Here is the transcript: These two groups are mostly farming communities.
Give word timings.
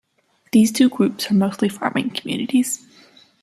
These 0.51 0.71
two 0.71 0.89
groups 0.89 1.29
are 1.29 1.35
mostly 1.35 1.69
farming 1.69 2.09
communities. 2.09 2.83